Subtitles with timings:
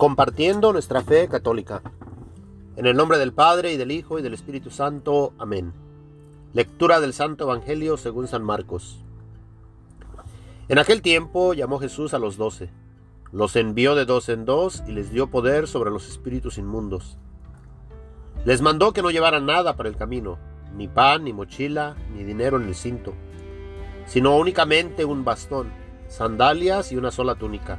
[0.00, 1.82] compartiendo nuestra fe católica.
[2.76, 5.34] En el nombre del Padre y del Hijo y del Espíritu Santo.
[5.38, 5.74] Amén.
[6.54, 9.04] Lectura del Santo Evangelio según San Marcos.
[10.70, 12.70] En aquel tiempo llamó Jesús a los doce,
[13.30, 17.18] los envió de dos en dos y les dio poder sobre los espíritus inmundos.
[18.46, 20.38] Les mandó que no llevaran nada para el camino,
[20.74, 23.12] ni pan, ni mochila, ni dinero en el cinto,
[24.06, 25.70] sino únicamente un bastón,
[26.08, 27.78] sandalias y una sola túnica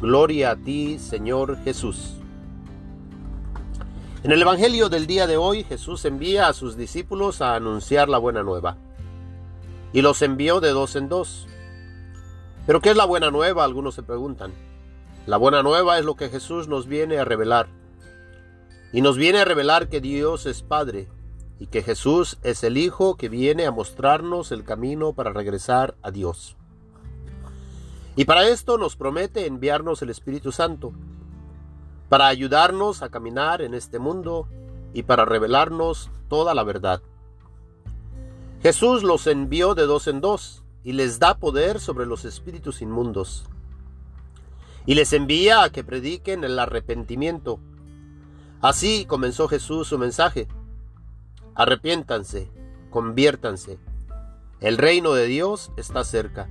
[0.00, 2.14] Gloria a ti, Señor Jesús.
[4.22, 8.16] En el Evangelio del día de hoy, Jesús envía a sus discípulos a anunciar la
[8.16, 8.78] buena nueva.
[9.92, 11.46] Y los envió de dos en dos.
[12.66, 13.62] ¿Pero qué es la buena nueva?
[13.62, 14.52] Algunos se preguntan.
[15.26, 17.68] La buena nueva es lo que Jesús nos viene a revelar.
[18.94, 21.08] Y nos viene a revelar que Dios es Padre
[21.58, 26.10] y que Jesús es el Hijo que viene a mostrarnos el camino para regresar a
[26.10, 26.56] Dios.
[28.16, 30.92] Y para esto nos promete enviarnos el Espíritu Santo,
[32.08, 34.48] para ayudarnos a caminar en este mundo
[34.92, 37.02] y para revelarnos toda la verdad.
[38.62, 43.44] Jesús los envió de dos en dos y les da poder sobre los espíritus inmundos.
[44.86, 47.60] Y les envía a que prediquen el arrepentimiento.
[48.60, 50.48] Así comenzó Jesús su mensaje.
[51.54, 52.50] Arrepiéntanse,
[52.90, 53.78] conviértanse.
[54.60, 56.50] El reino de Dios está cerca.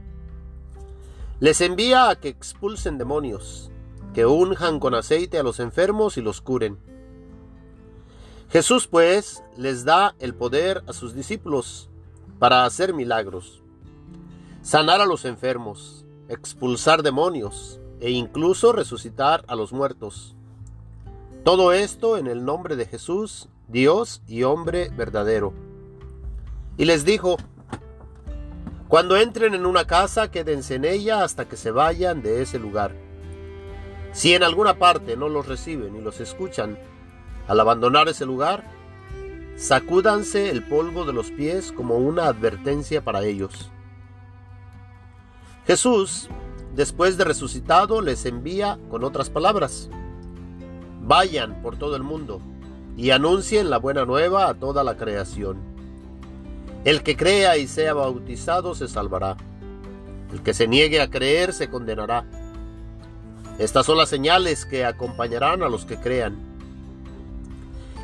[1.39, 3.71] Les envía a que expulsen demonios,
[4.13, 6.77] que unjan con aceite a los enfermos y los curen.
[8.49, 11.89] Jesús pues les da el poder a sus discípulos
[12.39, 13.63] para hacer milagros,
[14.61, 20.35] sanar a los enfermos, expulsar demonios e incluso resucitar a los muertos.
[21.45, 25.53] Todo esto en el nombre de Jesús, Dios y hombre verdadero.
[26.75, 27.37] Y les dijo,
[28.89, 32.95] cuando entren en una casa, quédense en ella hasta que se vayan de ese lugar.
[34.13, 36.79] Si en alguna parte no los reciben y los escuchan,
[37.47, 38.63] al abandonar ese lugar,
[39.55, 43.69] sacúdanse el polvo de los pies como una advertencia para ellos.
[45.67, 46.27] Jesús,
[46.73, 49.87] después de resucitado, les envía con otras palabras.
[51.03, 52.41] Vayan por todo el mundo
[52.97, 55.68] y anuncien la buena nueva a toda la creación.
[56.85, 59.35] El que crea y sea bautizado se salvará.
[60.31, 62.25] El que se niegue a creer se condenará.
[63.57, 66.37] Estas son las señales que acompañarán a los que crean.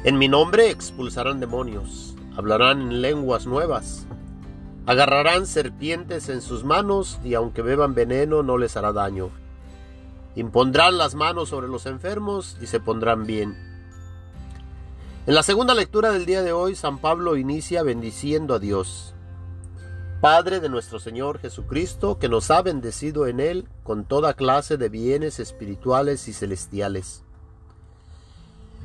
[0.04, 4.06] En mi nombre expulsarán demonios, hablarán en lenguas nuevas,
[4.86, 9.30] agarrarán serpientes en sus manos y aunque beban veneno no les hará daño.
[10.36, 13.75] Impondrán las manos sobre los enfermos y se pondrán bien.
[15.28, 19.16] En la segunda lectura del día de hoy, San Pablo inicia bendiciendo a Dios,
[20.22, 24.88] Padre de nuestro Señor Jesucristo, que nos ha bendecido en Él con toda clase de
[24.88, 27.24] bienes espirituales y celestiales.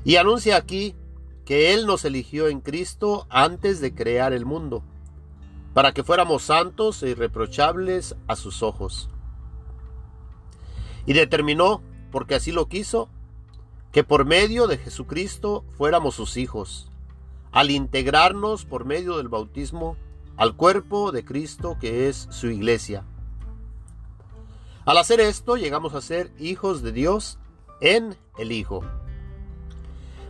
[0.02, 0.96] Y anuncia aquí
[1.44, 4.82] que Él nos eligió en Cristo antes de crear el mundo,
[5.74, 9.10] para que fuéramos santos e irreprochables a sus ojos.
[11.04, 13.10] Y determinó, porque así lo quiso,
[13.92, 16.90] que por medio de Jesucristo fuéramos sus hijos,
[17.52, 19.96] al integrarnos por medio del bautismo
[20.36, 23.04] al cuerpo de Cristo que es su iglesia.
[24.86, 27.38] Al hacer esto llegamos a ser hijos de Dios
[27.82, 28.82] en el Hijo,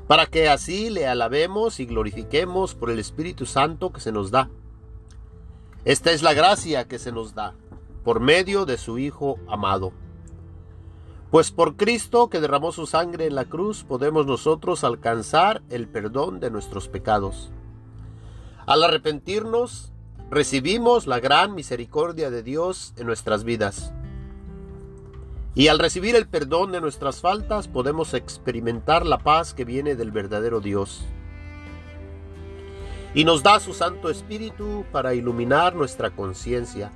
[0.08, 4.50] para que así le alabemos y glorifiquemos por el Espíritu Santo que se nos da.
[5.84, 7.54] Esta es la gracia que se nos da
[8.02, 9.92] por medio de su Hijo amado.
[11.30, 16.40] Pues por Cristo que derramó su sangre en la cruz podemos nosotros alcanzar el perdón
[16.40, 17.52] de nuestros pecados.
[18.66, 19.92] Al arrepentirnos,
[20.28, 23.92] recibimos la gran misericordia de Dios en nuestras vidas.
[25.54, 30.10] Y al recibir el perdón de nuestras faltas podemos experimentar la paz que viene del
[30.10, 31.04] verdadero Dios.
[33.14, 36.90] Y nos da su Santo Espíritu para iluminar nuestra conciencia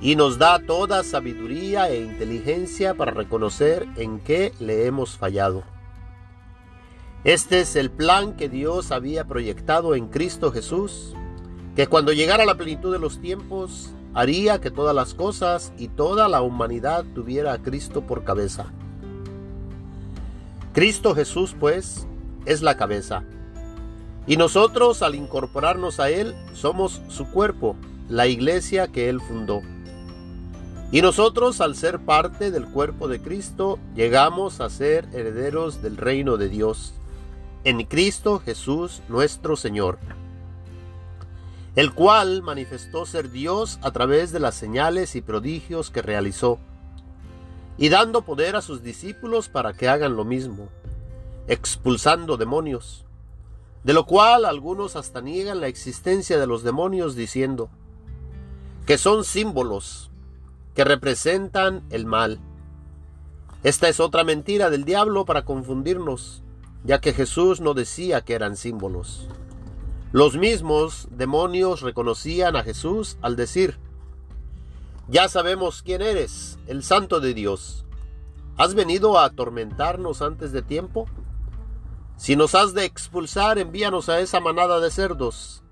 [0.00, 5.62] y nos da toda sabiduría e inteligencia para reconocer en qué le hemos fallado.
[7.22, 11.14] Este es el plan que Dios había proyectado en Cristo Jesús,
[11.76, 16.28] que cuando llegara la plenitud de los tiempos, haría que todas las cosas y toda
[16.28, 18.72] la humanidad tuviera a Cristo por cabeza.
[20.72, 22.06] Cristo Jesús, pues,
[22.46, 23.22] es la cabeza.
[24.26, 27.76] Y nosotros, al incorporarnos a Él, somos su cuerpo,
[28.08, 29.60] la iglesia que Él fundó.
[30.92, 36.36] Y nosotros, al ser parte del cuerpo de Cristo, llegamos a ser herederos del reino
[36.36, 36.94] de Dios,
[37.62, 39.98] en Cristo Jesús nuestro Señor,
[41.76, 46.58] el cual manifestó ser Dios a través de las señales y prodigios que realizó,
[47.78, 50.70] y dando poder a sus discípulos para que hagan lo mismo,
[51.46, 53.04] expulsando demonios,
[53.84, 57.70] de lo cual algunos hasta niegan la existencia de los demonios diciendo
[58.86, 60.09] que son símbolos
[60.80, 62.40] que representan el mal.
[63.62, 66.42] Esta es otra mentira del diablo para confundirnos,
[66.84, 69.28] ya que Jesús no decía que eran símbolos.
[70.10, 73.78] Los mismos demonios reconocían a Jesús al decir,
[75.06, 77.84] ya sabemos quién eres, el santo de Dios.
[78.56, 81.04] ¿Has venido a atormentarnos antes de tiempo?
[82.16, 85.62] Si nos has de expulsar, envíanos a esa manada de cerdos.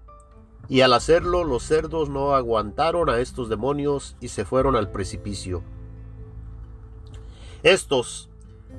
[0.69, 5.63] Y al hacerlo los cerdos no aguantaron a estos demonios y se fueron al precipicio.
[7.63, 8.29] Estos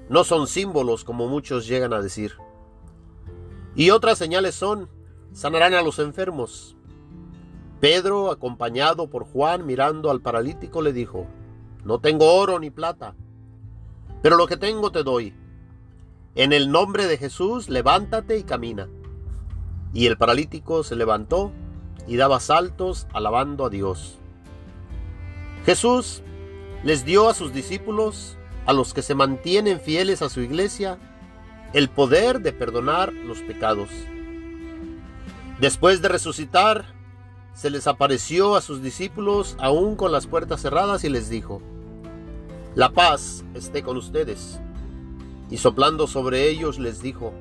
[0.07, 2.33] no son símbolos como muchos llegan a decir.
[3.75, 4.89] Y otras señales son,
[5.33, 6.75] sanarán a los enfermos.
[7.79, 11.27] Pedro, acompañado por Juan, mirando al paralítico, le dijo,
[11.85, 13.15] No tengo oro ni plata,
[14.21, 15.33] pero lo que tengo te doy.
[16.35, 18.89] En el nombre de Jesús, levántate y camina.
[19.93, 21.51] Y el paralítico se levantó
[22.09, 24.17] y daba saltos alabando a Dios.
[25.65, 26.23] Jesús
[26.83, 28.35] les dio a sus discípulos,
[28.65, 30.97] a los que se mantienen fieles a su iglesia,
[31.71, 33.89] el poder de perdonar los pecados.
[35.59, 36.95] Después de resucitar,
[37.53, 41.61] se les apareció a sus discípulos aún con las puertas cerradas y les dijo,
[42.73, 44.59] La paz esté con ustedes.
[45.51, 47.33] Y soplando sobre ellos les dijo,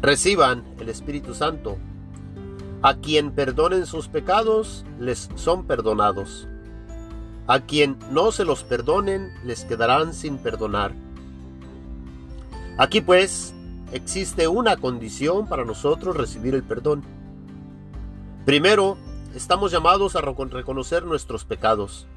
[0.00, 1.78] Reciban el Espíritu Santo.
[2.84, 6.48] A quien perdonen sus pecados, les son perdonados.
[7.46, 10.92] A quien no se los perdonen, les quedarán sin perdonar.
[12.78, 13.54] Aquí pues
[13.92, 17.04] existe una condición para nosotros recibir el perdón.
[18.44, 18.96] Primero,
[19.32, 22.08] estamos llamados a reconocer nuestros pecados.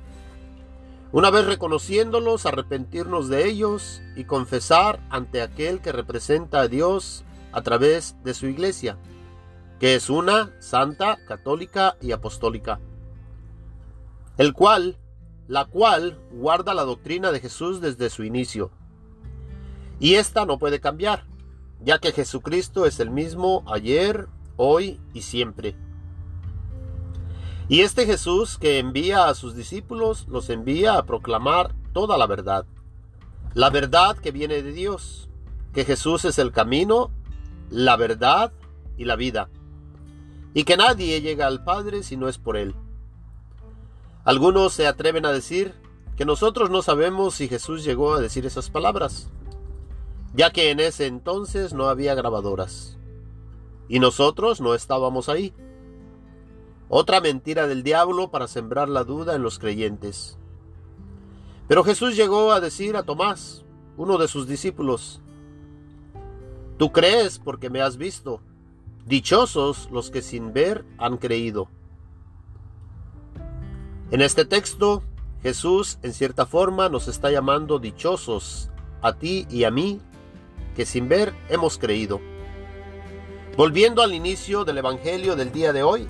[1.12, 7.62] Una vez reconociéndolos, arrepentirnos de ellos y confesar ante aquel que representa a Dios a
[7.62, 8.98] través de su iglesia
[9.80, 12.80] que es una, santa, católica y apostólica,
[14.38, 14.98] el cual,
[15.48, 18.72] la cual guarda la doctrina de Jesús desde su inicio.
[20.00, 21.26] Y esta no puede cambiar,
[21.82, 25.76] ya que Jesucristo es el mismo ayer, hoy y siempre.
[27.68, 32.66] Y este Jesús que envía a sus discípulos los envía a proclamar toda la verdad,
[33.54, 35.30] la verdad que viene de Dios,
[35.74, 37.10] que Jesús es el camino,
[37.70, 38.54] la verdad
[38.98, 39.50] y la vida
[40.56, 42.74] y que nadie llega al Padre si no es por Él.
[44.24, 45.76] Algunos se atreven a decir
[46.16, 49.30] que nosotros no sabemos si Jesús llegó a decir esas palabras,
[50.34, 52.98] ya que en ese entonces no había grabadoras,
[53.88, 55.54] y nosotros no estábamos ahí.
[56.88, 60.40] Otra mentira del diablo para sembrar la duda en los creyentes.
[61.68, 63.66] Pero Jesús llegó a decir a Tomás,
[63.98, 65.22] uno de sus discípulos,
[66.78, 68.42] Tú crees porque me has visto.
[69.06, 71.70] Dichosos los que sin ver han creído.
[74.10, 75.04] En este texto,
[75.44, 78.72] Jesús en cierta forma nos está llamando dichosos
[79.04, 80.02] a ti y a mí,
[80.76, 82.20] que sin ver hemos creído.
[83.56, 86.08] Volviendo al inicio del Evangelio del día de hoy,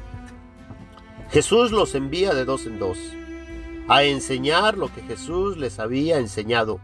[1.31, 2.97] Jesús los envía de dos en dos,
[3.89, 6.79] a enseñar lo que Jesús les había enseñado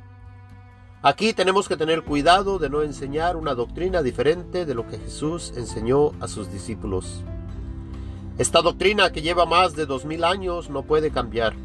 [1.03, 5.51] Aquí tenemos que tener cuidado de no enseñar una doctrina diferente de lo que Jesús
[5.57, 7.23] enseñó a sus discípulos.
[8.37, 11.55] Esta doctrina que lleva más de dos mil años no puede cambiar,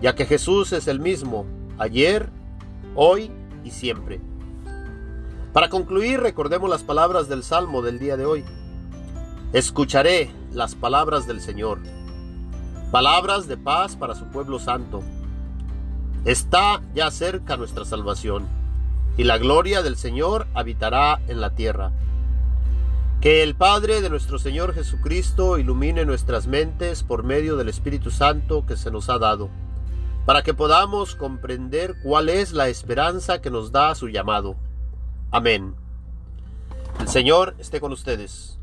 [0.00, 1.44] ya que Jesús es el mismo,
[1.76, 2.30] ayer,
[2.94, 3.32] hoy
[3.64, 4.20] y siempre.
[5.52, 8.44] Para concluir, recordemos las palabras del Salmo del día de hoy.
[9.54, 11.80] Escucharé las palabras del Señor,
[12.92, 15.02] palabras de paz para su pueblo santo
[16.26, 18.48] Está ya cerca nuestra salvación,
[19.16, 21.92] y la gloria del Señor habitará en la tierra.
[23.20, 28.66] Que el Padre de nuestro Señor Jesucristo ilumine nuestras mentes por medio del Espíritu Santo
[28.66, 29.50] que se nos ha dado,
[30.24, 34.56] para que podamos comprender cuál es la esperanza que nos da su llamado.
[35.30, 35.76] Amén.
[36.98, 38.58] El Señor esté con ustedes.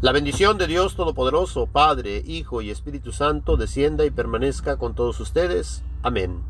[0.00, 5.20] La bendición de Dios Todopoderoso, Padre, Hijo y Espíritu Santo, descienda y permanezca con todos
[5.20, 5.84] ustedes.
[6.02, 6.42] Amén.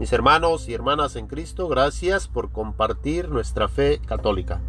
[0.00, 4.60] Mis hermanos y hermanas en Cristo, gracias por compartir nuestra fe católica.